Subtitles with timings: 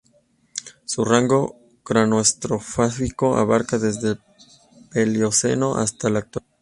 [0.85, 4.19] Su rango cronoestratigráfico abarca desde el
[4.91, 6.49] Paleoceno hasta la actualidad.